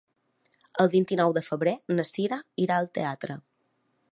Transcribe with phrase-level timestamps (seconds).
[0.83, 3.37] El vint-i-nou de febrer na Sira irà al teatre.